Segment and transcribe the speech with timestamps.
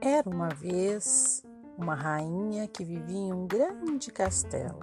[0.00, 1.44] Era uma vez
[1.78, 4.80] uma rainha que vivia em um grande castelo.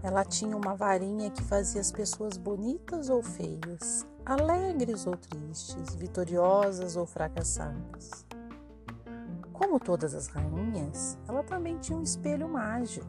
[0.00, 6.94] Ela tinha uma varinha que fazia as pessoas bonitas ou feias, alegres ou tristes, vitoriosas
[6.96, 8.24] ou fracassadas.
[9.52, 13.08] Como todas as rainhas, ela também tinha um espelho mágico.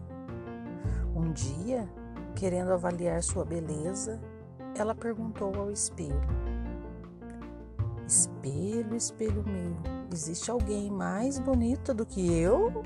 [1.16, 1.88] Um dia,
[2.36, 4.22] querendo avaliar sua beleza,
[4.78, 6.22] ela perguntou ao espelho:
[8.08, 12.84] Espelho, espelho meu, Existe alguém mais bonita do que eu?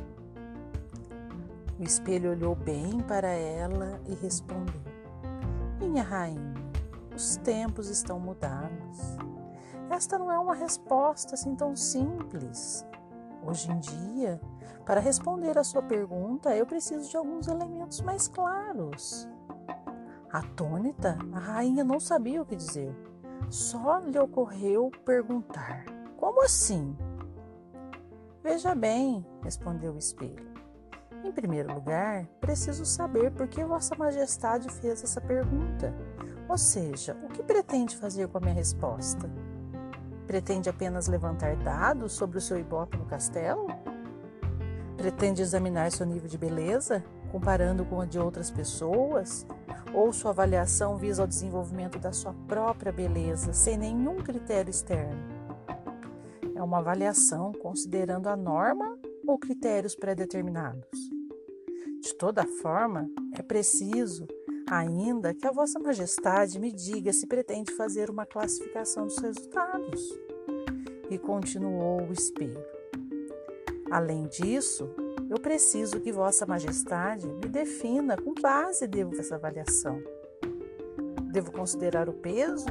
[1.78, 4.82] O espelho olhou bem para ela e respondeu:
[5.80, 6.56] Minha rainha,
[7.16, 8.98] os tempos estão mudados.
[9.92, 12.84] Esta não é uma resposta assim tão simples.
[13.46, 14.42] Hoje em dia,
[14.86, 19.30] para responder a sua pergunta, eu preciso de alguns elementos mais claros.
[20.32, 22.96] Atônita, a rainha não sabia o que dizer.
[23.50, 25.86] Só lhe ocorreu perguntar:
[26.18, 26.96] Como assim?
[28.44, 30.50] Veja bem, respondeu o espelho.
[31.24, 35.94] Em primeiro lugar, preciso saber por que Vossa Majestade fez essa pergunta.
[36.48, 39.30] Ou seja, o que pretende fazer com a minha resposta?
[40.26, 43.68] Pretende apenas levantar dados sobre o seu ibope no castelo?
[45.00, 49.46] Pretende examinar seu nível de beleza, comparando com a de outras pessoas?
[49.94, 55.40] Ou sua avaliação visa ao desenvolvimento da sua própria beleza, sem nenhum critério externo?
[56.60, 61.00] é uma avaliação considerando a norma ou critérios pré-determinados.
[62.02, 64.28] De toda forma, é preciso
[64.70, 70.02] ainda que a Vossa Majestade me diga se pretende fazer uma classificação dos resultados.
[71.10, 72.79] E continuou o espelho.
[73.92, 74.88] Além disso,
[75.30, 80.02] eu preciso que Vossa Majestade me defina com base devo essa avaliação.
[81.32, 82.68] Devo considerar o peso,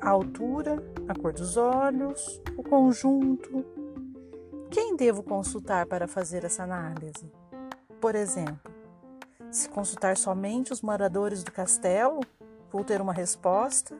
[0.00, 3.64] a altura, a cor dos olhos, o conjunto.
[4.70, 7.30] Quem devo consultar para fazer essa análise?
[8.00, 8.70] Por exemplo,
[9.50, 12.20] se consultar somente os moradores do castelo,
[12.70, 13.96] vou ter uma resposta.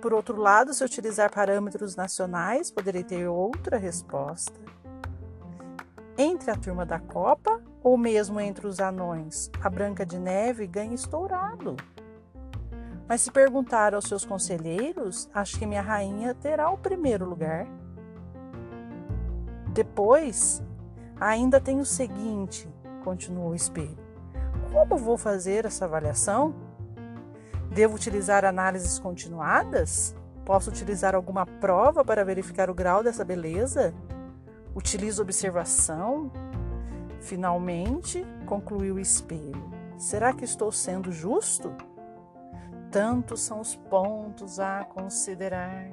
[0.00, 4.58] Por outro lado, se utilizar parâmetros nacionais, poderei ter outra resposta.
[6.22, 10.94] Entre a turma da Copa ou mesmo entre os anões, a Branca de Neve ganha
[10.94, 11.76] estourado.
[13.08, 17.66] Mas se perguntar aos seus conselheiros, acho que minha rainha terá o primeiro lugar.
[19.72, 20.62] Depois,
[21.18, 22.68] ainda tem o seguinte,
[23.02, 23.96] continuou o espelho:
[24.70, 26.54] como vou fazer essa avaliação?
[27.72, 30.14] Devo utilizar análises continuadas?
[30.44, 33.94] Posso utilizar alguma prova para verificar o grau dessa beleza?
[34.74, 36.30] Utilizo observação?
[37.20, 41.72] Finalmente, concluiu o espelho: será que estou sendo justo?
[42.90, 45.90] Tantos são os pontos a considerar.